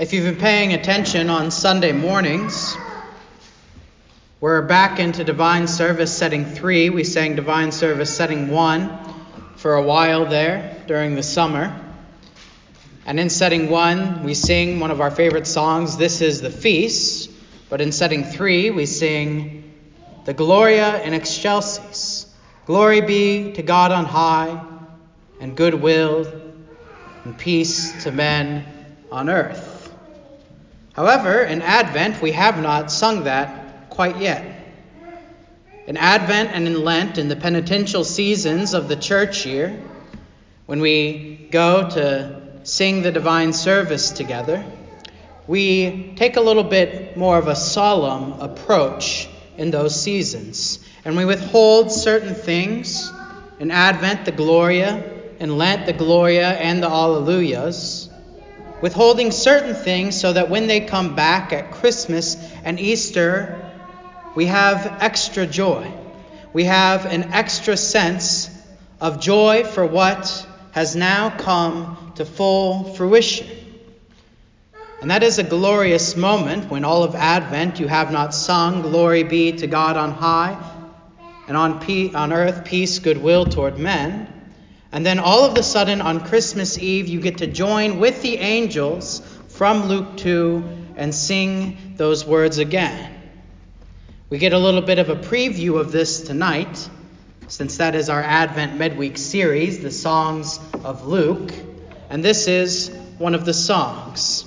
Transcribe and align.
If 0.00 0.14
you've 0.14 0.24
been 0.24 0.36
paying 0.36 0.72
attention 0.72 1.28
on 1.28 1.50
Sunday 1.50 1.92
mornings, 1.92 2.74
we're 4.40 4.62
back 4.62 4.98
into 4.98 5.24
Divine 5.24 5.68
Service 5.68 6.16
setting 6.16 6.46
three. 6.46 6.88
We 6.88 7.04
sang 7.04 7.36
Divine 7.36 7.70
Service 7.70 8.16
setting 8.16 8.48
one 8.48 8.98
for 9.56 9.74
a 9.74 9.82
while 9.82 10.24
there 10.24 10.82
during 10.86 11.16
the 11.16 11.22
summer. 11.22 11.78
And 13.04 13.20
in 13.20 13.28
setting 13.28 13.68
one, 13.68 14.24
we 14.24 14.32
sing 14.32 14.80
one 14.80 14.90
of 14.90 15.02
our 15.02 15.10
favorite 15.10 15.46
songs, 15.46 15.98
This 15.98 16.22
is 16.22 16.40
the 16.40 16.48
Feast. 16.48 17.30
But 17.68 17.82
in 17.82 17.92
setting 17.92 18.24
three, 18.24 18.70
we 18.70 18.86
sing 18.86 19.70
the 20.24 20.32
Gloria 20.32 21.02
in 21.02 21.12
Excelsis. 21.12 22.24
Glory 22.64 23.02
be 23.02 23.52
to 23.52 23.62
God 23.62 23.92
on 23.92 24.06
high, 24.06 24.64
and 25.40 25.54
goodwill 25.54 26.26
and 27.26 27.36
peace 27.36 28.04
to 28.04 28.10
men 28.10 28.64
on 29.12 29.28
earth. 29.28 29.79
However, 30.94 31.42
in 31.42 31.62
Advent, 31.62 32.20
we 32.20 32.32
have 32.32 32.60
not 32.60 32.90
sung 32.90 33.24
that 33.24 33.90
quite 33.90 34.18
yet. 34.18 34.56
In 35.86 35.96
Advent 35.96 36.50
and 36.52 36.66
in 36.66 36.84
Lent, 36.84 37.18
in 37.18 37.28
the 37.28 37.36
penitential 37.36 38.04
seasons 38.04 38.74
of 38.74 38.88
the 38.88 38.96
church 38.96 39.46
year, 39.46 39.80
when 40.66 40.80
we 40.80 41.48
go 41.50 41.88
to 41.90 42.40
sing 42.64 43.02
the 43.02 43.10
divine 43.10 43.52
service 43.52 44.10
together, 44.10 44.64
we 45.46 46.14
take 46.16 46.36
a 46.36 46.40
little 46.40 46.64
bit 46.64 47.16
more 47.16 47.38
of 47.38 47.48
a 47.48 47.56
solemn 47.56 48.40
approach 48.40 49.28
in 49.56 49.70
those 49.70 50.00
seasons. 50.00 50.78
And 51.04 51.16
we 51.16 51.24
withhold 51.24 51.90
certain 51.90 52.34
things. 52.34 53.12
In 53.58 53.70
Advent, 53.70 54.24
the 54.24 54.32
Gloria. 54.32 55.02
In 55.40 55.56
Lent, 55.56 55.86
the 55.86 55.92
Gloria 55.92 56.50
and 56.50 56.82
the 56.82 56.88
Alleluias 56.88 57.99
withholding 58.80 59.30
certain 59.30 59.74
things 59.74 60.18
so 60.18 60.32
that 60.32 60.48
when 60.48 60.66
they 60.66 60.80
come 60.80 61.14
back 61.14 61.52
at 61.52 61.70
Christmas 61.72 62.36
and 62.64 62.80
Easter, 62.80 63.70
we 64.34 64.46
have 64.46 64.98
extra 65.00 65.46
joy. 65.46 65.92
We 66.52 66.64
have 66.64 67.06
an 67.06 67.32
extra 67.32 67.76
sense 67.76 68.50
of 69.00 69.20
joy 69.20 69.64
for 69.64 69.86
what 69.86 70.46
has 70.72 70.96
now 70.96 71.30
come 71.30 72.12
to 72.16 72.24
full 72.24 72.94
fruition. 72.94 73.48
And 75.00 75.10
that 75.10 75.22
is 75.22 75.38
a 75.38 75.42
glorious 75.42 76.16
moment 76.16 76.70
when 76.70 76.84
all 76.84 77.04
of 77.04 77.14
Advent 77.14 77.80
you 77.80 77.86
have 77.88 78.12
not 78.12 78.34
sung, 78.34 78.82
Glory 78.82 79.22
be 79.22 79.52
to 79.52 79.66
God 79.66 79.96
on 79.96 80.10
high, 80.10 80.58
and 81.46 81.56
on, 81.56 81.80
pe- 81.80 82.12
on 82.12 82.32
earth 82.32 82.64
peace, 82.66 82.98
goodwill 82.98 83.46
toward 83.46 83.78
men. 83.78 84.39
And 84.92 85.06
then 85.06 85.18
all 85.18 85.44
of 85.44 85.56
a 85.56 85.62
sudden 85.62 86.00
on 86.00 86.26
Christmas 86.26 86.78
Eve, 86.78 87.08
you 87.08 87.20
get 87.20 87.38
to 87.38 87.46
join 87.46 88.00
with 88.00 88.22
the 88.22 88.38
angels 88.38 89.22
from 89.48 89.86
Luke 89.86 90.16
2 90.16 90.64
and 90.96 91.14
sing 91.14 91.94
those 91.96 92.26
words 92.26 92.58
again. 92.58 93.14
We 94.28 94.38
get 94.38 94.52
a 94.52 94.58
little 94.58 94.82
bit 94.82 94.98
of 94.98 95.08
a 95.08 95.16
preview 95.16 95.78
of 95.78 95.92
this 95.92 96.22
tonight, 96.22 96.88
since 97.48 97.78
that 97.78 97.94
is 97.94 98.08
our 98.08 98.22
Advent 98.22 98.78
Midweek 98.78 99.16
series, 99.16 99.80
the 99.80 99.90
Songs 99.90 100.60
of 100.84 101.06
Luke. 101.06 101.52
And 102.08 102.24
this 102.24 102.48
is 102.48 102.90
one 103.18 103.34
of 103.34 103.44
the 103.44 103.54
songs. 103.54 104.44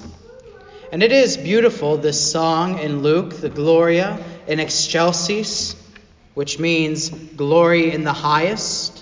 And 0.92 1.02
it 1.02 1.12
is 1.12 1.38
beautiful, 1.38 1.98
this 1.98 2.32
song 2.32 2.80
in 2.80 3.02
Luke, 3.02 3.34
the 3.34 3.50
Gloria 3.50 4.24
in 4.46 4.60
Excelsis, 4.60 5.76
which 6.34 6.60
means 6.60 7.10
glory 7.10 7.92
in 7.92 8.04
the 8.04 8.14
highest. 8.14 8.93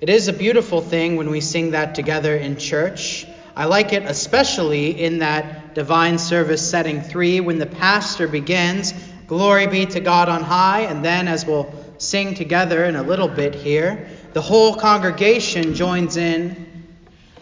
It 0.00 0.08
is 0.08 0.28
a 0.28 0.32
beautiful 0.32 0.80
thing 0.80 1.16
when 1.16 1.28
we 1.28 1.42
sing 1.42 1.72
that 1.72 1.94
together 1.94 2.34
in 2.34 2.56
church. 2.56 3.26
I 3.54 3.66
like 3.66 3.92
it 3.92 4.04
especially 4.04 4.98
in 4.98 5.18
that 5.18 5.74
divine 5.74 6.16
service 6.16 6.68
setting 6.68 7.02
three 7.02 7.40
when 7.40 7.58
the 7.58 7.66
pastor 7.66 8.26
begins, 8.26 8.94
Glory 9.26 9.66
be 9.66 9.84
to 9.84 10.00
God 10.00 10.30
on 10.30 10.42
high, 10.42 10.80
and 10.80 11.04
then 11.04 11.28
as 11.28 11.44
we'll 11.44 11.72
sing 11.98 12.34
together 12.34 12.86
in 12.86 12.96
a 12.96 13.02
little 13.02 13.28
bit 13.28 13.54
here, 13.54 14.08
the 14.32 14.40
whole 14.40 14.74
congregation 14.74 15.74
joins 15.74 16.16
in 16.16 16.66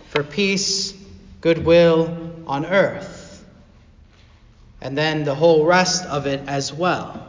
for 0.08 0.24
peace, 0.24 0.92
goodwill 1.40 2.34
on 2.46 2.66
earth, 2.66 3.44
and 4.80 4.98
then 4.98 5.22
the 5.22 5.34
whole 5.34 5.64
rest 5.64 6.04
of 6.06 6.26
it 6.26 6.40
as 6.48 6.72
well. 6.72 7.27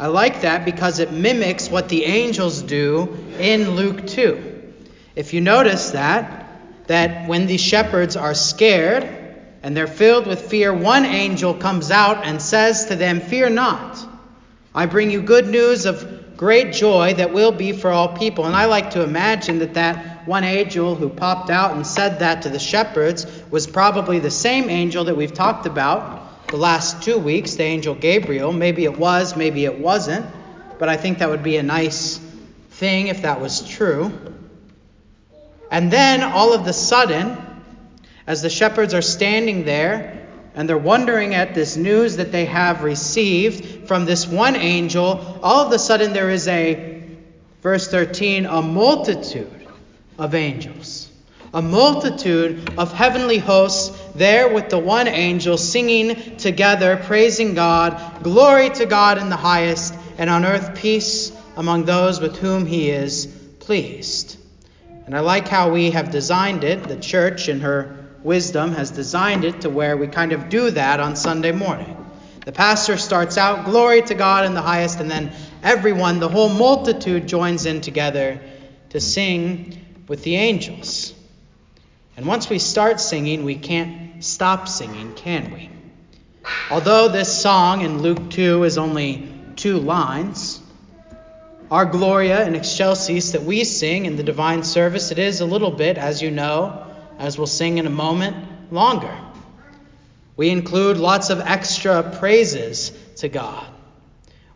I 0.00 0.06
like 0.06 0.40
that 0.40 0.64
because 0.64 0.98
it 0.98 1.12
mimics 1.12 1.68
what 1.68 1.90
the 1.90 2.06
angels 2.06 2.62
do 2.62 3.18
in 3.38 3.72
Luke 3.72 4.06
2. 4.06 4.72
If 5.14 5.34
you 5.34 5.42
notice 5.42 5.90
that, 5.90 6.46
that 6.86 7.28
when 7.28 7.46
the 7.46 7.58
shepherds 7.58 8.16
are 8.16 8.32
scared 8.32 9.04
and 9.62 9.76
they're 9.76 9.86
filled 9.86 10.26
with 10.26 10.40
fear, 10.40 10.72
one 10.72 11.04
angel 11.04 11.52
comes 11.52 11.90
out 11.90 12.24
and 12.24 12.40
says 12.40 12.86
to 12.86 12.96
them, 12.96 13.20
Fear 13.20 13.50
not. 13.50 13.98
I 14.74 14.86
bring 14.86 15.10
you 15.10 15.20
good 15.20 15.48
news 15.48 15.84
of 15.84 16.34
great 16.34 16.72
joy 16.72 17.12
that 17.18 17.34
will 17.34 17.52
be 17.52 17.72
for 17.72 17.90
all 17.90 18.16
people. 18.16 18.46
And 18.46 18.56
I 18.56 18.64
like 18.64 18.92
to 18.92 19.02
imagine 19.02 19.58
that 19.58 19.74
that 19.74 20.26
one 20.26 20.44
angel 20.44 20.94
who 20.94 21.10
popped 21.10 21.50
out 21.50 21.76
and 21.76 21.86
said 21.86 22.20
that 22.20 22.40
to 22.42 22.48
the 22.48 22.58
shepherds 22.58 23.26
was 23.50 23.66
probably 23.66 24.18
the 24.18 24.30
same 24.30 24.70
angel 24.70 25.04
that 25.04 25.16
we've 25.18 25.34
talked 25.34 25.66
about 25.66 26.19
the 26.50 26.56
last 26.56 27.02
two 27.02 27.16
weeks, 27.16 27.54
the 27.54 27.62
angel 27.62 27.94
Gabriel. 27.94 28.52
Maybe 28.52 28.84
it 28.84 28.98
was, 28.98 29.36
maybe 29.36 29.64
it 29.64 29.78
wasn't, 29.78 30.26
but 30.78 30.88
I 30.88 30.96
think 30.96 31.18
that 31.18 31.30
would 31.30 31.44
be 31.44 31.56
a 31.56 31.62
nice 31.62 32.18
thing 32.70 33.06
if 33.06 33.22
that 33.22 33.40
was 33.40 33.66
true. 33.68 34.12
And 35.70 35.92
then 35.92 36.22
all 36.22 36.52
of 36.52 36.64
the 36.64 36.72
sudden, 36.72 37.36
as 38.26 38.42
the 38.42 38.50
shepherds 38.50 38.94
are 38.94 39.02
standing 39.02 39.64
there 39.64 40.26
and 40.56 40.68
they're 40.68 40.76
wondering 40.76 41.34
at 41.34 41.54
this 41.54 41.76
news 41.76 42.16
that 42.16 42.32
they 42.32 42.46
have 42.46 42.82
received 42.82 43.86
from 43.86 44.04
this 44.04 44.26
one 44.26 44.56
angel, 44.56 45.38
all 45.42 45.66
of 45.66 45.72
a 45.72 45.78
sudden 45.78 46.12
there 46.12 46.30
is 46.30 46.48
a, 46.48 47.00
verse 47.62 47.86
13, 47.88 48.46
a 48.46 48.60
multitude 48.60 49.68
of 50.18 50.34
angels 50.34 51.09
a 51.52 51.60
multitude 51.60 52.78
of 52.78 52.92
heavenly 52.92 53.38
hosts 53.38 53.96
there 54.14 54.52
with 54.52 54.68
the 54.70 54.78
one 54.78 55.08
angel 55.08 55.56
singing 55.56 56.36
together, 56.36 56.96
praising 56.96 57.54
God, 57.54 58.22
glory 58.22 58.70
to 58.70 58.86
God 58.86 59.18
in 59.18 59.30
the 59.30 59.36
highest, 59.36 59.94
and 60.18 60.30
on 60.30 60.44
earth 60.44 60.76
peace 60.76 61.32
among 61.56 61.84
those 61.84 62.20
with 62.20 62.36
whom 62.36 62.66
he 62.66 62.90
is 62.90 63.26
pleased. 63.58 64.36
And 65.06 65.16
I 65.16 65.20
like 65.20 65.48
how 65.48 65.70
we 65.70 65.90
have 65.90 66.10
designed 66.10 66.62
it, 66.62 66.84
the 66.84 66.96
church 66.96 67.48
in 67.48 67.60
her 67.60 67.96
wisdom 68.22 68.72
has 68.74 68.90
designed 68.90 69.44
it 69.44 69.62
to 69.62 69.70
where 69.70 69.96
we 69.96 70.06
kind 70.06 70.32
of 70.32 70.48
do 70.48 70.70
that 70.70 71.00
on 71.00 71.16
Sunday 71.16 71.52
morning. 71.52 71.96
The 72.44 72.52
pastor 72.52 72.96
starts 72.96 73.36
out, 73.36 73.64
glory 73.64 74.02
to 74.02 74.14
God 74.14 74.44
in 74.44 74.54
the 74.54 74.62
highest, 74.62 75.00
and 75.00 75.10
then 75.10 75.32
everyone, 75.62 76.20
the 76.20 76.28
whole 76.28 76.48
multitude, 76.48 77.26
joins 77.26 77.66
in 77.66 77.80
together 77.80 78.40
to 78.90 79.00
sing 79.00 79.84
with 80.08 80.22
the 80.22 80.36
angels. 80.36 81.09
And 82.20 82.26
once 82.26 82.50
we 82.50 82.58
start 82.58 83.00
singing, 83.00 83.44
we 83.44 83.54
can't 83.54 84.22
stop 84.22 84.68
singing, 84.68 85.14
can 85.14 85.54
we? 85.54 85.70
Although 86.70 87.08
this 87.08 87.40
song 87.40 87.80
in 87.80 88.02
Luke 88.02 88.28
2 88.28 88.64
is 88.64 88.76
only 88.76 89.32
two 89.56 89.78
lines, 89.78 90.60
our 91.70 91.86
Gloria 91.86 92.46
in 92.46 92.54
Excelsis 92.54 93.32
that 93.32 93.44
we 93.44 93.64
sing 93.64 94.04
in 94.04 94.16
the 94.16 94.22
divine 94.22 94.64
service, 94.64 95.10
it 95.10 95.18
is 95.18 95.40
a 95.40 95.46
little 95.46 95.70
bit, 95.70 95.96
as 95.96 96.20
you 96.20 96.30
know, 96.30 96.84
as 97.18 97.38
we'll 97.38 97.46
sing 97.46 97.78
in 97.78 97.86
a 97.86 97.90
moment, 97.90 98.70
longer. 98.70 99.16
We 100.36 100.50
include 100.50 100.98
lots 100.98 101.30
of 101.30 101.40
extra 101.40 102.02
praises 102.18 102.92
to 103.16 103.30
God. 103.30 103.66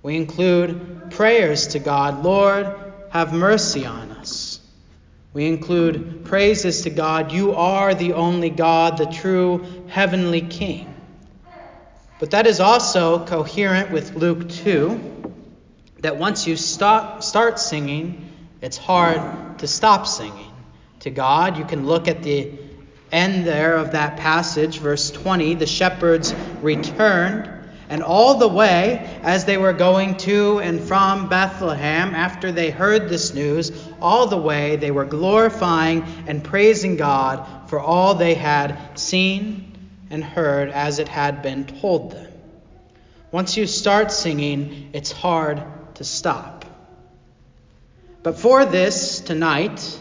We 0.02 0.16
include 0.16 1.12
prayers 1.12 1.69
to 1.69 1.78
God, 1.78 2.25
Lord, 2.25 2.76
have 3.10 3.32
mercy 3.32 3.86
on 3.86 4.10
us. 4.10 4.53
We 5.34 5.46
include 5.48 6.25
praises 6.25 6.82
to 6.82 6.90
God. 6.90 7.32
You 7.32 7.54
are 7.54 7.92
the 7.92 8.12
only 8.12 8.50
God, 8.50 8.98
the 8.98 9.06
true 9.06 9.66
heavenly 9.88 10.40
King. 10.40 10.94
But 12.20 12.31
that 12.31 12.46
is 12.46 12.60
also 12.60 13.26
coherent 13.26 13.90
with 13.90 14.14
Luke 14.14 14.48
2 14.48 15.32
that 15.98 16.16
once 16.16 16.46
you 16.46 16.56
stop, 16.56 17.25
start 17.25 17.58
singing, 17.58 18.31
it's 18.62 18.76
hard 18.76 19.58
to 19.58 19.66
stop 19.66 20.06
singing 20.06 20.52
to 21.00 21.10
God. 21.10 21.58
You 21.58 21.64
can 21.64 21.84
look 21.84 22.06
at 22.06 22.22
the 22.22 22.52
end 23.10 23.44
there 23.44 23.76
of 23.76 23.92
that 23.92 24.16
passage, 24.16 24.78
verse 24.78 25.10
20. 25.10 25.54
The 25.54 25.66
shepherds 25.66 26.32
returned 26.62 27.50
and 27.88 28.02
all 28.02 28.36
the 28.36 28.48
way, 28.48 29.19
as 29.22 29.44
they 29.44 29.58
were 29.58 29.72
going 29.72 30.16
to 30.19 30.58
and 30.60 30.81
from 30.81 31.28
Bethlehem, 31.28 32.14
after 32.14 32.52
they 32.52 32.70
heard 32.70 33.08
this 33.08 33.34
news, 33.34 33.72
all 34.00 34.26
the 34.26 34.38
way 34.38 34.76
they 34.76 34.90
were 34.90 35.04
glorifying 35.04 36.02
and 36.26 36.42
praising 36.42 36.96
God 36.96 37.69
for 37.69 37.78
all 37.78 38.14
they 38.14 38.34
had 38.34 38.98
seen 38.98 39.72
and 40.10 40.22
heard 40.22 40.70
as 40.70 40.98
it 40.98 41.08
had 41.08 41.42
been 41.42 41.64
told 41.64 42.12
them. 42.12 42.32
Once 43.31 43.56
you 43.56 43.66
start 43.66 44.12
singing, 44.12 44.90
it's 44.92 45.10
hard 45.10 45.62
to 45.94 46.04
stop. 46.04 46.64
But 48.22 48.38
for 48.38 48.64
this 48.64 49.20
tonight, 49.20 50.00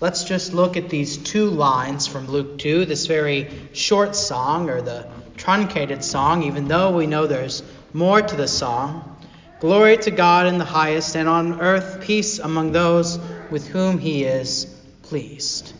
let's 0.00 0.24
just 0.24 0.54
look 0.54 0.76
at 0.76 0.88
these 0.88 1.18
two 1.18 1.50
lines 1.50 2.06
from 2.06 2.28
Luke 2.28 2.58
2, 2.58 2.86
this 2.86 3.06
very 3.06 3.50
short 3.72 4.16
song, 4.16 4.70
or 4.70 4.80
the 4.80 5.06
truncated 5.42 6.04
song, 6.04 6.44
even 6.44 6.68
though 6.68 6.96
we 6.96 7.08
know 7.08 7.26
there's 7.26 7.64
more 7.92 8.22
to 8.22 8.36
the 8.36 8.46
song. 8.46 9.16
Glory 9.58 9.96
to 9.96 10.12
God 10.12 10.46
in 10.46 10.58
the 10.58 10.64
highest, 10.64 11.16
and 11.16 11.28
on 11.28 11.60
earth 11.60 12.00
peace 12.00 12.38
among 12.38 12.70
those 12.70 13.18
with 13.50 13.66
whom 13.66 13.98
he 13.98 14.22
is 14.22 14.66
pleased. 15.02 15.72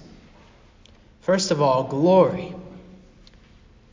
First 1.20 1.52
of 1.52 1.62
all, 1.62 1.84
glory. 1.84 2.52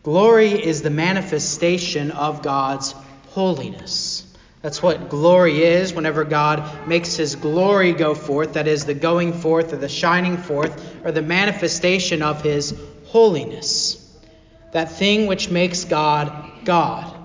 Glory 0.01 0.51
is 0.51 0.81
the 0.81 0.89
manifestation 0.89 2.09
of 2.09 2.41
God's 2.41 2.95
holiness. 3.27 4.25
That's 4.63 4.81
what 4.81 5.07
glory 5.07 5.61
is 5.61 5.93
whenever 5.93 6.23
God 6.23 6.87
makes 6.87 7.15
his 7.15 7.35
glory 7.35 7.93
go 7.93 8.15
forth, 8.15 8.53
that 8.53 8.67
is, 8.67 8.85
the 8.85 8.95
going 8.95 9.33
forth 9.33 9.71
or 9.71 9.77
the 9.77 9.87
shining 9.87 10.37
forth 10.37 11.05
or 11.05 11.11
the 11.11 11.21
manifestation 11.21 12.23
of 12.23 12.41
his 12.41 12.73
holiness. 13.05 14.08
That 14.71 14.91
thing 14.91 15.27
which 15.27 15.49
makes 15.49 15.85
God 15.85 16.65
God. 16.65 17.15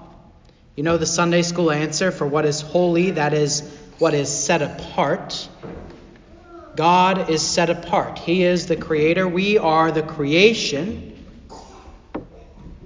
You 0.76 0.82
know 0.82 0.96
the 0.96 1.06
Sunday 1.06 1.43
school 1.43 1.70
answer 1.70 2.11
for 2.11 2.26
what 2.26 2.44
is 2.44 2.61
holy, 2.61 3.12
that 3.12 3.32
is, 3.35 3.61
what 3.99 4.14
is 4.14 4.29
set 4.29 4.62
apart. 4.62 5.49
God 6.75 7.31
is 7.31 7.43
set 7.43 7.70
apart. 7.70 8.19
He 8.19 8.43
is 8.43 8.67
the 8.67 8.76
creator. 8.76 9.29
We 9.29 9.58
are 9.58 9.93
the 9.93 10.02
creation. 10.02 11.12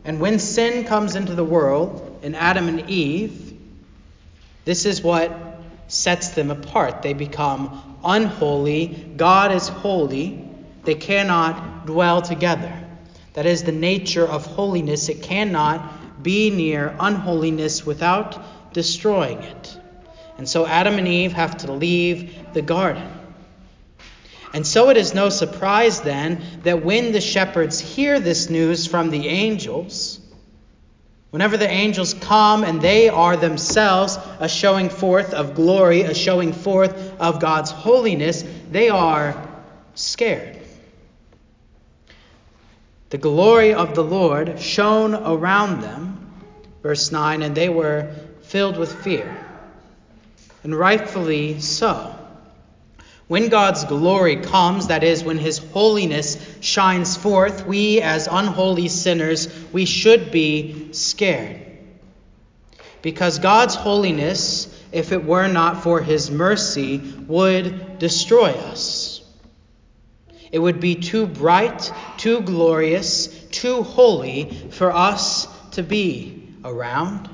And 0.05 0.21
when 0.21 0.39
sin 0.39 0.85
comes 0.85 1.17
into 1.17 1.35
the 1.35 1.45
world 1.45 2.21
in 2.23 2.35
Adam 2.35 2.69
and 2.69 2.91
Eve, 2.91 3.55
this 4.65 4.85
is 4.85 5.03
what 5.03 5.33
sets 5.87 6.31
them 6.31 6.51
apart. 6.51 7.01
They 7.01 7.15
become 7.15 7.99
unholy. 8.05 8.89
God 9.17 9.53
is 9.53 9.69
holy. 9.69 10.47
They 10.85 10.95
cannot 10.95 11.87
dwell 11.87 12.21
together. 12.21 12.88
That 13.35 13.47
is 13.47 13.63
the 13.63 13.73
nature 13.73 14.27
of 14.27 14.47
holiness. 14.47 15.09
It 15.09 15.23
cannot 15.23 16.23
be 16.23 16.51
near 16.51 16.95
unholiness 16.99 17.87
without 17.87 18.73
destroying 18.73 19.39
it. 19.39 19.79
And 20.37 20.49
so 20.49 20.67
Adam 20.67 20.99
and 20.99 21.09
Eve 21.09 21.33
have 21.33 21.59
to 21.59 21.73
leave 21.73 22.53
the 22.53 22.63
garden. 22.63 23.09
And 24.55 24.67
so 24.67 24.89
it 24.89 24.97
is 24.97 25.15
no 25.15 25.29
surprise 25.29 26.01
then 26.01 26.43
that 26.63 26.85
when 26.85 27.13
the 27.13 27.21
shepherds 27.21 27.79
hear 27.79 28.19
this 28.19 28.49
news 28.49 28.87
from 28.87 29.11
the 29.11 29.29
angels, 29.29 30.21
Whenever 31.31 31.59
the 31.59 31.69
angels 31.69 32.15
come 32.15 32.65
and 32.65 32.81
they 32.81 33.11
are 33.11 33.37
themselves 33.37 34.19
a 34.41 34.49
showing 34.49 34.89
forth 34.89 35.35
of 35.35 35.55
glory, 35.55 36.01
a 36.01 36.15
showing 36.15 36.55
forth 36.55 37.21
of 37.21 37.39
God's 37.39 37.71
holiness, 37.71 38.43
they 38.71 38.89
are 38.89 39.37
scared. 39.95 40.58
The 43.11 43.19
glory 43.19 43.73
of 43.73 43.95
the 43.95 44.05
Lord 44.05 44.61
shone 44.61 45.15
around 45.15 45.81
them, 45.81 46.31
verse 46.83 47.11
9, 47.11 47.43
and 47.43 47.55
they 47.55 47.71
were 47.71 48.15
filled 48.43 48.77
with 48.77 49.03
fear. 49.03 49.47
And 50.63 50.79
rightfully 50.79 51.61
so. 51.61 52.15
When 53.27 53.49
God's 53.49 53.85
glory 53.85 54.37
comes, 54.37 54.89
that 54.89 55.05
is, 55.05 55.25
when 55.25 55.39
His 55.39 55.59
holiness 55.59 56.39
shines 56.61 57.17
forth, 57.17 57.67
we 57.67 58.01
as 58.01 58.27
unholy 58.31 58.89
sinners, 58.89 59.49
we 59.73 59.85
should 59.87 60.31
be 60.31 60.93
scared. 60.93 61.61
Because 63.01 63.39
God's 63.39 63.75
holiness, 63.75 64.67
if 64.93 65.13
it 65.13 65.25
were 65.25 65.49
not 65.49 65.83
for 65.83 66.01
His 66.01 66.31
mercy, 66.31 66.99
would 67.27 67.99
destroy 67.99 68.51
us. 68.51 69.08
It 70.51 70.59
would 70.59 70.81
be 70.81 70.95
too 70.95 71.27
bright, 71.27 71.93
too 72.17 72.41
glorious, 72.41 73.27
too 73.51 73.83
holy 73.83 74.51
for 74.71 74.93
us 74.93 75.47
to 75.73 75.83
be 75.83 76.49
around. 76.65 77.29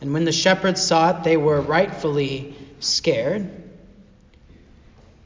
And 0.00 0.12
when 0.12 0.24
the 0.24 0.32
shepherds 0.32 0.80
saw 0.82 1.10
it, 1.10 1.24
they 1.24 1.36
were 1.36 1.60
rightfully 1.60 2.54
scared. 2.78 3.50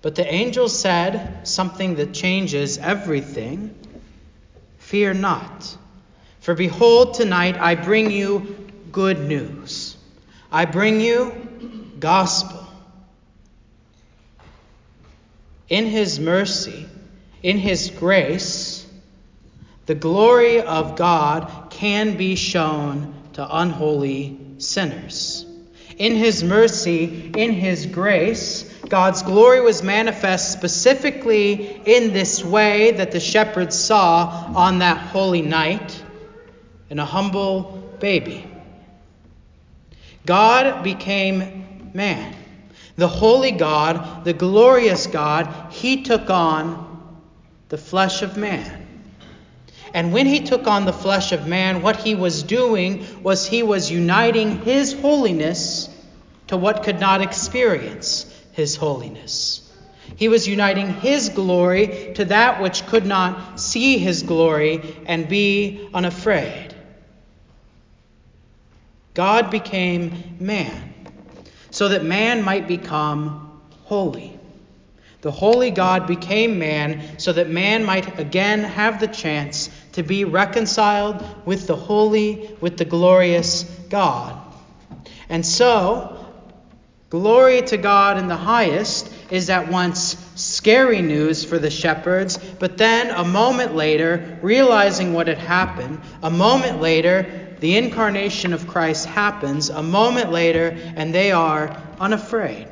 But 0.02 0.14
the 0.14 0.26
angel 0.26 0.68
said 0.68 1.46
something 1.46 1.96
that 1.96 2.12
changes 2.12 2.78
everything 2.78 3.74
Fear 4.84 5.14
not. 5.14 5.76
For 6.40 6.54
behold, 6.54 7.14
tonight 7.14 7.56
I 7.58 7.74
bring 7.74 8.10
you 8.10 8.70
good 8.92 9.18
news. 9.18 9.96
I 10.52 10.66
bring 10.66 11.00
you 11.00 11.32
gospel. 11.98 12.63
In 15.68 15.86
his 15.86 16.20
mercy, 16.20 16.86
in 17.42 17.58
his 17.58 17.90
grace, 17.90 18.86
the 19.86 19.94
glory 19.94 20.60
of 20.60 20.96
God 20.96 21.70
can 21.70 22.16
be 22.16 22.36
shown 22.36 23.14
to 23.34 23.56
unholy 23.58 24.38
sinners. 24.58 25.46
In 25.98 26.16
his 26.16 26.42
mercy, 26.42 27.32
in 27.34 27.52
his 27.52 27.86
grace, 27.86 28.70
God's 28.88 29.22
glory 29.22 29.60
was 29.60 29.82
manifest 29.82 30.52
specifically 30.52 31.80
in 31.84 32.12
this 32.12 32.44
way 32.44 32.92
that 32.92 33.12
the 33.12 33.20
shepherds 33.20 33.78
saw 33.78 34.52
on 34.54 34.78
that 34.80 34.98
holy 34.98 35.42
night 35.42 36.02
in 36.90 36.98
a 36.98 37.04
humble 37.04 37.96
baby. 38.00 38.46
God 40.26 40.82
became 40.84 41.90
man. 41.94 42.33
The 42.96 43.08
holy 43.08 43.50
God, 43.50 44.24
the 44.24 44.32
glorious 44.32 45.06
God, 45.06 45.72
he 45.72 46.02
took 46.02 46.30
on 46.30 47.18
the 47.68 47.78
flesh 47.78 48.22
of 48.22 48.36
man. 48.36 48.86
And 49.92 50.12
when 50.12 50.26
he 50.26 50.40
took 50.40 50.66
on 50.66 50.84
the 50.84 50.92
flesh 50.92 51.32
of 51.32 51.46
man, 51.46 51.82
what 51.82 51.96
he 51.96 52.14
was 52.14 52.42
doing 52.42 53.22
was 53.22 53.46
he 53.46 53.62
was 53.62 53.90
uniting 53.90 54.62
his 54.62 54.92
holiness 54.92 55.88
to 56.48 56.56
what 56.56 56.82
could 56.82 57.00
not 57.00 57.20
experience 57.20 58.26
his 58.52 58.76
holiness. 58.76 59.60
He 60.16 60.28
was 60.28 60.46
uniting 60.46 60.94
his 60.94 61.30
glory 61.30 62.12
to 62.14 62.26
that 62.26 62.62
which 62.62 62.86
could 62.86 63.06
not 63.06 63.58
see 63.58 63.98
his 63.98 64.22
glory 64.22 64.96
and 65.06 65.28
be 65.28 65.88
unafraid. 65.92 66.74
God 69.14 69.50
became 69.50 70.36
man 70.38 70.93
so 71.74 71.88
that 71.88 72.04
man 72.04 72.44
might 72.44 72.68
become 72.68 73.60
holy. 73.82 74.38
The 75.22 75.32
holy 75.32 75.72
God 75.72 76.06
became 76.06 76.56
man 76.56 77.18
so 77.18 77.32
that 77.32 77.50
man 77.50 77.84
might 77.84 78.20
again 78.20 78.62
have 78.62 79.00
the 79.00 79.08
chance 79.08 79.70
to 79.94 80.04
be 80.04 80.24
reconciled 80.24 81.24
with 81.44 81.66
the 81.66 81.74
holy, 81.74 82.56
with 82.60 82.76
the 82.76 82.84
glorious 82.84 83.64
God. 83.90 84.40
And 85.28 85.44
so, 85.44 86.24
Glory 87.14 87.62
to 87.62 87.76
God 87.76 88.18
in 88.18 88.26
the 88.26 88.34
highest 88.34 89.08
is 89.30 89.48
at 89.48 89.68
once 89.68 90.16
scary 90.34 91.00
news 91.00 91.44
for 91.44 91.60
the 91.60 91.70
shepherds, 91.70 92.38
but 92.58 92.76
then 92.76 93.08
a 93.10 93.22
moment 93.22 93.76
later, 93.76 94.36
realizing 94.42 95.12
what 95.12 95.28
had 95.28 95.38
happened, 95.38 96.00
a 96.24 96.30
moment 96.30 96.80
later, 96.80 97.43
the 97.60 97.76
incarnation 97.76 98.52
of 98.52 98.66
Christ 98.66 99.06
happens, 99.06 99.70
a 99.70 99.82
moment 99.82 100.30
later, 100.30 100.76
and 100.96 101.14
they 101.14 101.32
are 101.32 101.80
unafraid. 101.98 102.68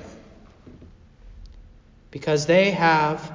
Because 2.11 2.47
they 2.47 2.73
have 2.73 3.33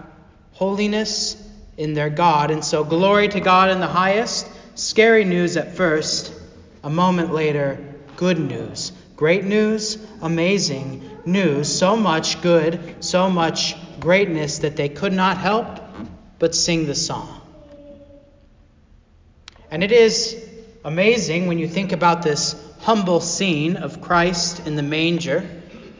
holiness 0.54 1.42
in 1.78 1.94
their 1.94 2.10
God. 2.10 2.52
And 2.52 2.64
so, 2.64 2.84
glory 2.84 3.28
to 3.30 3.40
God 3.40 3.70
in 3.70 3.80
the 3.80 3.88
highest, 3.88 4.48
scary 4.76 5.24
news 5.24 5.58
at 5.58 5.76
first, 5.76 6.34
a 6.84 6.90
moment 6.90 7.34
later, 7.34 7.78
good 8.16 8.40
news. 8.40 8.92
Great 9.16 9.46
news, 9.46 9.98
amazing 10.22 11.10
news, 11.26 11.76
so 11.76 11.96
much 11.96 12.42
good, 12.42 13.04
so 13.04 13.30
much 13.30 13.76
greatness 14.00 14.60
that 14.60 14.76
they 14.76 14.90
could 14.90 15.14
not 15.14 15.38
help 15.38 15.80
but 16.40 16.54
sing 16.54 16.86
the 16.86 16.96
song. 16.96 17.42
And 19.72 19.84
it 19.84 19.92
is 19.92 20.47
amazing 20.88 21.48
when 21.48 21.60
you 21.60 21.68
think 21.68 21.92
about 21.92 22.22
this 22.22 22.56
humble 22.80 23.20
scene 23.20 23.76
of 23.76 24.00
Christ 24.00 24.66
in 24.66 24.78
the 24.78 24.82
manger, 24.82 25.46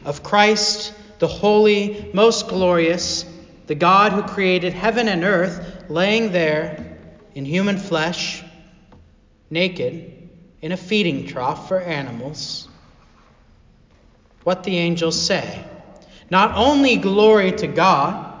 of 0.02 0.22
Christ, 0.22 0.94
the 1.18 1.26
holy, 1.26 2.10
most 2.14 2.48
glorious, 2.48 3.26
the 3.66 3.74
God 3.74 4.12
who 4.12 4.22
created 4.22 4.72
heaven 4.72 5.06
and 5.06 5.24
earth, 5.24 5.84
laying 5.90 6.32
there 6.32 6.96
in 7.34 7.44
human 7.44 7.76
flesh, 7.76 8.42
naked, 9.50 10.30
in 10.62 10.72
a 10.72 10.76
feeding 10.78 11.26
trough 11.26 11.68
for 11.68 11.78
animals 11.78 12.66
what 14.44 14.64
the 14.64 14.78
angels 14.78 15.20
say. 15.20 15.62
Not 16.30 16.56
only 16.56 16.96
glory 16.96 17.52
to 17.52 17.66
God, 17.66 18.34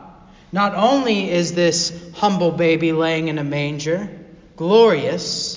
not 0.50 0.74
only 0.74 1.30
is 1.30 1.52
this 1.52 1.92
humble 2.14 2.52
baby 2.52 2.92
laying 2.92 3.28
in 3.28 3.36
a 3.36 3.44
manger 3.44 4.08
glorious, 4.58 5.47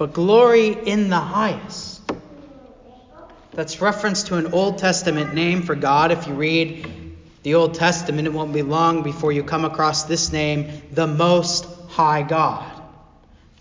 but 0.00 0.14
glory 0.14 0.68
in 0.68 1.10
the 1.10 1.20
highest. 1.20 2.00
That's 3.52 3.82
reference 3.82 4.22
to 4.24 4.36
an 4.36 4.54
Old 4.54 4.78
Testament 4.78 5.34
name 5.34 5.60
for 5.60 5.74
God. 5.74 6.10
If 6.10 6.26
you 6.26 6.32
read 6.32 6.88
The 7.42 7.56
Old 7.56 7.74
Testament, 7.74 8.26
it 8.26 8.32
won't 8.32 8.54
be 8.54 8.62
long 8.62 9.02
before 9.02 9.30
you 9.30 9.44
come 9.44 9.66
across 9.66 10.04
this 10.04 10.32
name, 10.32 10.70
the 10.90 11.06
Most 11.06 11.66
High 11.90 12.22
God. 12.22 12.80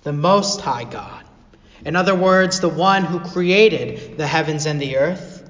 The 0.04 0.14
Most 0.14 0.62
High 0.62 0.86
God. 0.86 1.26
In 1.84 1.98
other 1.98 2.16
words, 2.16 2.62
the 2.62 2.70
one 2.70 3.04
who 3.04 3.20
created 3.20 4.18
the 4.18 4.26
heavens 4.26 4.66
and 4.66 4.82
the 4.82 4.96
earth, 4.96 5.44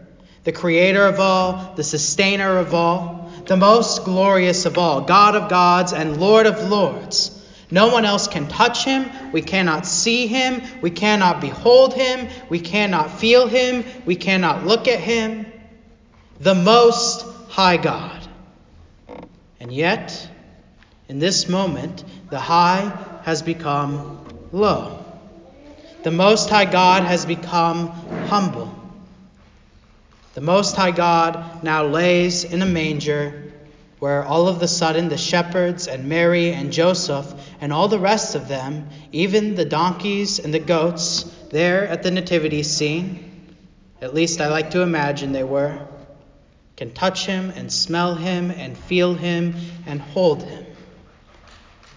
the 0.44 0.52
creator 0.52 1.06
of 1.06 1.20
all, 1.20 1.76
the 1.76 1.84
sustainer 1.84 2.58
of 2.58 2.74
all, 2.74 3.32
the 3.46 3.58
most 3.58 4.06
glorious 4.06 4.66
of 4.66 4.80
all, 4.80 5.02
God 5.02 5.36
of 5.36 5.52
gods 5.52 5.94
and 5.94 6.20
Lord 6.20 6.48
of 6.48 6.68
lords. 6.68 7.39
No 7.72 7.90
one 7.90 8.06
else 8.06 8.28
can 8.28 8.48
touch 8.48 8.84
him. 8.84 9.10
We 9.32 9.42
cannot 9.42 9.86
see 9.86 10.28
him. 10.28 10.62
We 10.82 10.90
cannot 10.90 11.40
behold 11.40 11.94
him. 11.94 12.28
We 12.50 12.60
cannot 12.60 13.20
feel 13.20 13.48
him. 13.48 13.84
We 14.06 14.16
cannot 14.16 14.66
look 14.66 14.88
at 14.88 15.00
him. 15.00 15.46
The 16.40 16.56
Most 16.56 17.26
High 17.50 17.78
God. 17.78 18.28
And 19.60 19.72
yet, 19.72 20.28
in 21.08 21.20
this 21.20 21.48
moment, 21.50 22.04
the 22.30 22.40
high 22.40 22.92
has 23.24 23.42
become 23.42 24.48
low. 24.52 25.06
The 26.04 26.12
Most 26.12 26.50
High 26.50 26.66
God 26.66 27.04
has 27.04 27.26
become 27.26 27.90
humble. 28.28 28.74
The 30.34 30.42
Most 30.42 30.76
High 30.76 30.92
God 30.92 31.64
now 31.64 31.86
lays 31.86 32.46
in 32.46 32.62
a 32.62 32.66
manger 32.66 33.49
where 34.00 34.24
all 34.24 34.48
of 34.48 34.62
a 34.62 34.68
sudden 34.68 35.10
the 35.10 35.18
shepherds 35.18 35.88
and 35.88 36.08
Mary 36.08 36.54
and 36.54 36.72
Joseph 36.72 37.34
and 37.60 37.72
all 37.74 37.88
the 37.88 38.00
rest 38.00 38.36
of 38.36 38.48
them, 38.48 38.90
even 39.12 39.56
the 39.56 39.66
donkeys 39.66 40.40
and 40.40 40.54
the 40.54 40.60
goats 40.60 41.24
there 41.52 41.88
at 41.88 42.04
the 42.04 42.12
nativity 42.12 42.64
scene, 42.64 43.56
at 44.02 44.14
least 44.14 44.40
I 44.40 44.48
like 44.48 44.72
to 44.72 44.82
imagine 44.82 45.34
they 45.34 45.44
were, 45.44 45.86
can 46.78 46.94
touch 46.94 47.26
him 47.26 47.52
and 47.56 47.72
smell 47.72 48.16
him 48.16 48.52
and 48.52 48.78
feel 48.78 49.14
him 49.14 49.56
and 49.86 50.00
hold 50.00 50.44
him. 50.44 50.66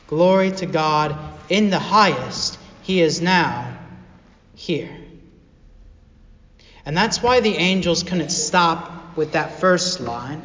Glory 0.08 0.50
to 0.50 0.66
God 0.66 1.16
in 1.48 1.70
the 1.70 1.78
highest, 1.78 2.58
he 2.82 3.00
is 3.00 3.22
now 3.22 3.78
here. 4.56 4.90
And 6.84 6.96
that's 6.96 7.22
why 7.22 7.40
the 7.40 7.54
angels 7.54 8.02
couldn't 8.02 8.30
stop 8.30 9.16
with 9.16 9.32
that 9.32 9.60
first 9.60 10.00
line. 10.00 10.42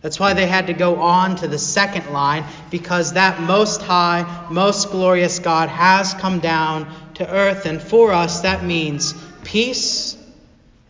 That's 0.00 0.20
why 0.20 0.32
they 0.34 0.46
had 0.46 0.68
to 0.68 0.72
go 0.72 1.00
on 1.00 1.36
to 1.36 1.48
the 1.48 1.58
second 1.58 2.12
line, 2.12 2.44
because 2.70 3.14
that 3.14 3.40
most 3.40 3.82
high, 3.82 4.46
most 4.50 4.90
glorious 4.90 5.38
God 5.38 5.68
has 5.68 6.14
come 6.14 6.38
down 6.38 6.92
to 7.14 7.28
earth. 7.28 7.66
And 7.66 7.82
for 7.82 8.12
us, 8.12 8.42
that 8.42 8.64
means 8.64 9.14
peace 9.42 10.16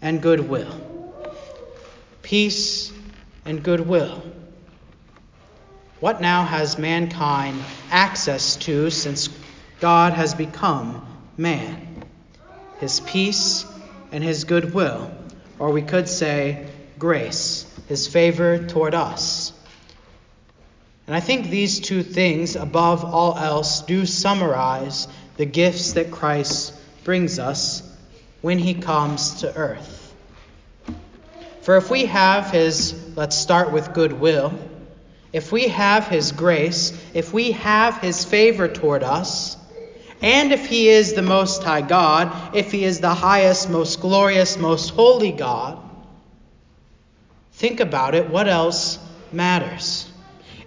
and 0.02 0.20
goodwill 0.20 0.88
peace, 2.28 2.92
and 3.46 3.62
goodwill. 3.62 4.22
What 5.98 6.20
now 6.20 6.44
has 6.44 6.76
mankind 6.76 7.58
access 7.90 8.56
to 8.56 8.90
since 8.90 9.30
God 9.80 10.12
has 10.12 10.34
become 10.34 11.06
man? 11.38 12.04
His 12.76 13.00
peace 13.00 13.64
and 14.12 14.22
his 14.22 14.44
goodwill, 14.44 15.10
or 15.58 15.70
we 15.70 15.80
could 15.80 16.06
say 16.06 16.66
grace, 16.98 17.64
his 17.88 18.06
favor 18.06 18.66
toward 18.66 18.94
us. 18.94 19.52
And 21.06 21.16
I 21.16 21.20
think 21.20 21.48
these 21.48 21.80
two 21.80 22.02
things, 22.02 22.54
above 22.54 23.02
all 23.04 23.36
else, 23.36 23.80
do 23.80 24.04
summarize 24.04 25.08
the 25.38 25.46
gifts 25.46 25.94
that 25.94 26.10
Christ 26.10 26.74
brings 27.04 27.38
us 27.38 27.82
when 28.42 28.58
he 28.58 28.74
comes 28.74 29.40
to 29.40 29.56
earth. 29.56 30.14
For 31.62 31.76
if 31.76 31.90
we 31.90 32.06
have 32.06 32.50
his, 32.50 33.16
let's 33.16 33.36
start 33.36 33.72
with 33.72 33.94
goodwill, 33.94 34.52
if 35.32 35.50
we 35.50 35.68
have 35.68 36.06
his 36.08 36.32
grace, 36.32 36.92
if 37.14 37.32
we 37.32 37.52
have 37.52 37.98
his 37.98 38.24
favor 38.24 38.68
toward 38.68 39.02
us, 39.02 39.56
and 40.20 40.52
if 40.52 40.66
he 40.66 40.88
is 40.88 41.14
the 41.14 41.22
Most 41.22 41.62
High 41.62 41.82
God, 41.82 42.54
if 42.54 42.72
he 42.72 42.84
is 42.84 43.00
the 43.00 43.14
highest, 43.14 43.70
most 43.70 44.00
glorious, 44.00 44.58
most 44.58 44.90
holy 44.90 45.32
God, 45.32 45.87
think 47.58 47.80
about 47.80 48.14
it. 48.14 48.30
What 48.30 48.46
else 48.46 49.00
matters? 49.32 50.08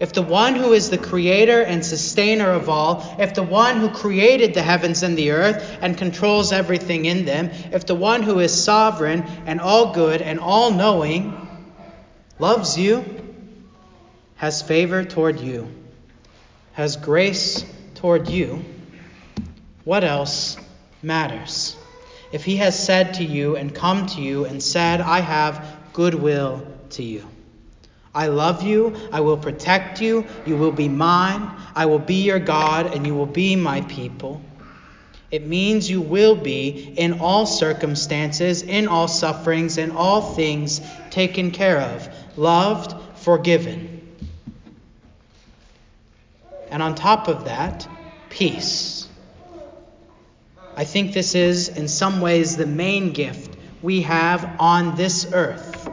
If 0.02 0.12
the 0.12 0.22
one 0.22 0.56
who 0.56 0.74
is 0.74 0.90
the 0.90 0.98
creator 0.98 1.62
and 1.62 1.86
sustainer 1.86 2.52
of 2.52 2.68
all, 2.68 3.16
if 3.18 3.34
the 3.34 3.44
one 3.44 3.80
who 3.80 3.90
created 3.90 4.54
the 4.54 4.62
heavens 4.62 5.02
and 5.02 5.18
the 5.18 5.32
earth 5.32 5.78
and 5.82 5.98
controls 5.98 6.52
everything 6.52 7.06
in 7.06 7.24
them, 7.24 7.50
if 7.72 7.86
the 7.86 7.96
one 7.96 8.24
who 8.24 8.40
is 8.40 8.64
sovereign 8.64 9.24
and 9.46 9.62
all 9.62 9.94
good 9.94 10.22
and 10.22 10.40
all 10.40 10.72
knowing 10.72 11.48
loves 12.40 12.78
you, 12.78 13.06
has 14.36 14.62
favor 14.62 15.06
toward 15.06 15.40
you, 15.40 15.72
has 16.74 16.98
grace 16.98 17.64
toward 17.96 18.28
you, 18.28 18.66
what 19.86 20.04
else 20.04 20.58
matters? 21.02 21.78
If 22.34 22.44
he 22.44 22.58
has 22.58 22.78
said 22.78 23.14
to 23.16 23.24
you 23.24 23.56
and 23.56 23.74
come 23.74 24.08
to 24.08 24.22
you 24.22 24.46
and 24.46 24.62
said, 24.62 25.00
I 25.00 25.22
have 25.22 25.64
goodwill 25.94 26.71
to 26.92 27.04
you. 27.04 27.28
I 28.14 28.28
love 28.28 28.64
you. 28.64 28.96
I 29.12 29.22
will 29.22 29.38
protect 29.38 30.02
you. 30.02 30.26
You 30.46 30.58
will 30.58 30.72
be 30.72 30.90
mine. 30.90 31.50
I 31.76 31.86
will 31.86 32.00
be 32.00 32.24
your 32.24 32.40
God, 32.40 32.94
and 32.94 33.08
you 33.08 33.16
will 33.16 33.26
be 33.26 33.56
my 33.56 33.82
people. 33.82 34.42
It 35.32 35.48
means 35.48 35.90
you 35.90 36.02
will 36.02 36.36
be, 36.36 36.94
in 36.98 37.22
all 37.22 37.46
circumstances, 37.46 38.64
in 38.64 38.90
all 38.90 39.08
sufferings, 39.08 39.78
in 39.78 39.92
all 39.92 40.34
things, 40.34 40.82
taken 41.10 41.52
care 41.52 41.80
of, 41.80 42.10
loved, 42.38 42.94
forgiven. 43.20 44.02
And 46.70 46.84
on 46.84 46.96
top 46.96 47.30
of 47.30 47.46
that, 47.46 47.88
peace. 48.28 49.08
I 50.76 50.84
think 50.84 51.14
this 51.14 51.34
is, 51.34 51.70
in 51.70 51.88
some 51.88 52.20
ways, 52.20 52.58
the 52.58 52.66
main 52.66 53.14
gift 53.14 53.56
we 53.82 54.02
have 54.02 54.58
on 54.60 54.96
this 54.96 55.32
earth 55.32 55.91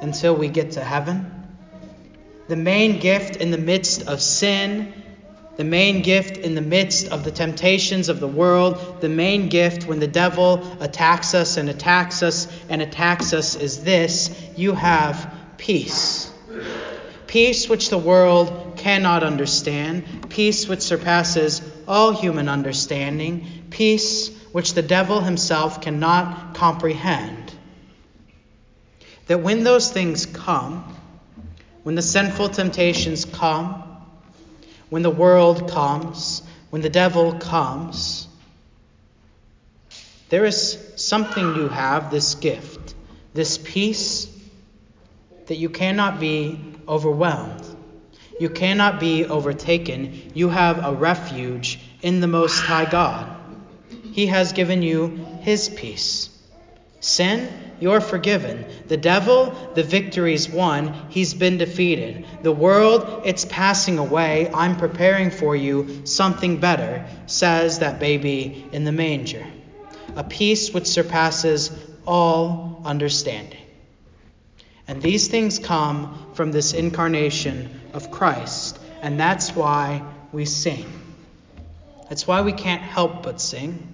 until 0.00 0.34
we 0.34 0.48
get 0.48 0.72
to 0.72 0.84
heaven 0.84 1.44
the 2.46 2.56
main 2.56 2.98
gift 3.00 3.36
in 3.36 3.50
the 3.50 3.58
midst 3.58 4.06
of 4.06 4.20
sin, 4.20 4.92
the 5.56 5.64
main 5.64 6.02
gift 6.02 6.36
in 6.36 6.54
the 6.54 6.60
midst 6.60 7.08
of 7.08 7.24
the 7.24 7.30
temptations 7.30 8.08
of 8.08 8.20
the 8.20 8.28
world, 8.28 9.00
the 9.00 9.08
main 9.08 9.48
gift 9.48 9.86
when 9.86 9.98
the 9.98 10.06
devil 10.06 10.62
attacks 10.80 11.32
us 11.34 11.56
and 11.56 11.70
attacks 11.70 12.22
us 12.22 12.48
and 12.68 12.82
attacks 12.82 13.32
us 13.32 13.56
is 13.56 13.82
this 13.82 14.30
you 14.56 14.72
have 14.72 15.32
peace. 15.56 16.30
Peace 17.26 17.68
which 17.68 17.88
the 17.88 17.98
world 17.98 18.74
cannot 18.76 19.22
understand, 19.22 20.28
peace 20.28 20.68
which 20.68 20.80
surpasses 20.80 21.62
all 21.88 22.12
human 22.12 22.48
understanding, 22.48 23.46
peace 23.70 24.28
which 24.52 24.74
the 24.74 24.82
devil 24.82 25.20
himself 25.20 25.80
cannot 25.80 26.54
comprehend. 26.54 27.43
That 29.26 29.40
when 29.40 29.64
those 29.64 29.90
things 29.90 30.26
come, 30.26 30.84
when 31.82 31.94
the 31.94 32.02
sinful 32.02 32.50
temptations 32.50 33.24
come, 33.24 33.82
when 34.90 35.02
the 35.02 35.10
world 35.10 35.70
comes, 35.70 36.42
when 36.70 36.82
the 36.82 36.90
devil 36.90 37.34
comes, 37.34 38.28
there 40.28 40.44
is 40.44 40.78
something 40.96 41.56
you 41.56 41.68
have, 41.68 42.10
this 42.10 42.34
gift, 42.34 42.94
this 43.34 43.58
peace, 43.58 44.28
that 45.46 45.56
you 45.56 45.68
cannot 45.68 46.18
be 46.18 46.58
overwhelmed. 46.88 47.64
You 48.40 48.48
cannot 48.48 48.98
be 48.98 49.26
overtaken. 49.26 50.32
You 50.34 50.48
have 50.48 50.84
a 50.84 50.92
refuge 50.92 51.78
in 52.02 52.20
the 52.20 52.26
Most 52.26 52.60
High 52.60 52.90
God. 52.90 53.30
He 54.12 54.26
has 54.26 54.52
given 54.52 54.82
you 54.82 55.06
His 55.42 55.68
peace. 55.68 56.30
Sin, 57.04 57.50
you're 57.80 58.00
forgiven. 58.00 58.64
The 58.88 58.96
devil, 58.96 59.54
the 59.74 59.82
victory's 59.82 60.48
won. 60.48 61.10
He's 61.10 61.34
been 61.34 61.58
defeated. 61.58 62.24
The 62.42 62.50
world, 62.50 63.24
it's 63.26 63.44
passing 63.44 63.98
away. 63.98 64.50
I'm 64.54 64.78
preparing 64.78 65.30
for 65.30 65.54
you 65.54 66.06
something 66.06 66.60
better, 66.60 67.04
says 67.26 67.80
that 67.80 68.00
baby 68.00 68.66
in 68.72 68.84
the 68.84 68.90
manger. 68.90 69.46
A 70.16 70.24
peace 70.24 70.72
which 70.72 70.86
surpasses 70.86 71.70
all 72.06 72.80
understanding. 72.86 73.60
And 74.88 75.02
these 75.02 75.28
things 75.28 75.58
come 75.58 76.30
from 76.32 76.52
this 76.52 76.72
incarnation 76.72 77.82
of 77.92 78.10
Christ. 78.10 78.78
And 79.02 79.20
that's 79.20 79.54
why 79.54 80.02
we 80.32 80.46
sing. 80.46 80.90
That's 82.08 82.26
why 82.26 82.40
we 82.40 82.52
can't 82.52 82.80
help 82.80 83.22
but 83.22 83.42
sing. 83.42 83.93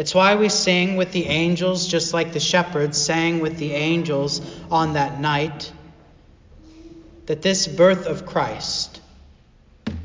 It's 0.00 0.14
why 0.14 0.36
we 0.36 0.48
sing 0.48 0.96
with 0.96 1.12
the 1.12 1.26
angels, 1.26 1.86
just 1.86 2.14
like 2.14 2.32
the 2.32 2.40
shepherds 2.40 2.96
sang 2.96 3.40
with 3.40 3.58
the 3.58 3.72
angels 3.72 4.40
on 4.70 4.94
that 4.94 5.20
night, 5.20 5.70
that 7.26 7.42
this 7.42 7.68
birth 7.68 8.06
of 8.06 8.24
Christ, 8.24 8.98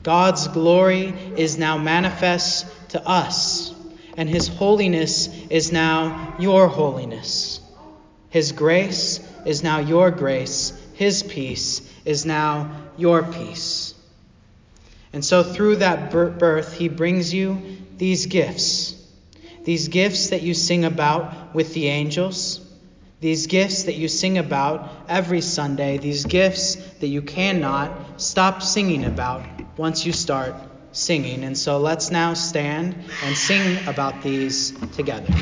God's 0.03 0.49
glory, 0.49 1.13
is 1.37 1.57
now 1.57 1.77
manifest 1.77 2.67
to 2.89 3.07
us, 3.07 3.73
and 4.17 4.27
his 4.27 4.49
holiness 4.49 5.29
is 5.49 5.71
now 5.71 6.35
your 6.39 6.67
holiness. 6.67 7.61
His 8.29 8.51
grace 8.51 9.25
is 9.45 9.63
now 9.63 9.79
your 9.79 10.11
grace. 10.11 10.73
His 10.95 11.23
peace 11.23 11.89
is 12.03 12.25
now 12.25 12.69
your 12.97 13.23
peace. 13.23 13.93
And 15.13 15.23
so, 15.23 15.41
through 15.41 15.77
that 15.77 16.11
birth, 16.11 16.73
he 16.73 16.89
brings 16.89 17.33
you 17.33 17.77
these 17.97 18.25
gifts. 18.25 18.94
These 19.65 19.87
gifts 19.89 20.29
that 20.29 20.43
you 20.43 20.53
sing 20.53 20.85
about 20.85 21.55
with 21.55 21.73
the 21.73 21.87
angels. 21.87 22.61
These 23.19 23.47
gifts 23.47 23.83
that 23.83 23.95
you 23.95 24.07
sing 24.07 24.37
about 24.37 24.89
every 25.09 25.41
Sunday. 25.41 25.97
These 25.97 26.25
gifts 26.25 26.75
that 26.75 27.07
you 27.07 27.23
cannot 27.23 28.21
stop 28.21 28.61
singing 28.61 29.03
about 29.05 29.43
once 29.77 30.05
you 30.05 30.13
start 30.13 30.55
singing. 30.91 31.43
And 31.43 31.57
so 31.57 31.79
let's 31.79 32.11
now 32.11 32.35
stand 32.35 32.95
and 33.23 33.35
sing 33.35 33.87
about 33.87 34.21
these 34.21 34.71
together. 34.95 35.33